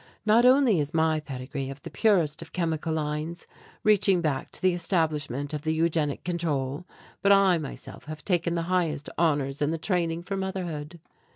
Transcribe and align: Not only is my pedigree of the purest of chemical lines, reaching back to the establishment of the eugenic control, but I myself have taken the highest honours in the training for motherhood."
Not 0.25 0.45
only 0.47 0.79
is 0.79 0.95
my 0.95 1.19
pedigree 1.19 1.69
of 1.69 1.83
the 1.83 1.91
purest 1.91 2.41
of 2.41 2.51
chemical 2.53 2.91
lines, 2.91 3.45
reaching 3.83 4.19
back 4.19 4.51
to 4.53 4.59
the 4.59 4.73
establishment 4.73 5.53
of 5.53 5.61
the 5.61 5.75
eugenic 5.75 6.23
control, 6.23 6.87
but 7.21 7.31
I 7.31 7.59
myself 7.59 8.05
have 8.05 8.25
taken 8.25 8.55
the 8.55 8.63
highest 8.63 9.11
honours 9.19 9.61
in 9.61 9.69
the 9.69 9.77
training 9.77 10.23
for 10.23 10.35
motherhood." 10.35 10.99